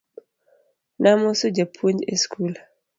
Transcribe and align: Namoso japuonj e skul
Namoso 1.01 1.45
japuonj 1.55 1.99
e 2.13 2.15
skul 2.21 2.53